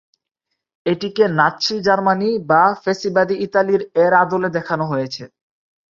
[0.85, 5.23] এটিকে Nazi Germany বা ফ্যাসিবাদী ইতালির এর আদলে দেখানো হয়েছে।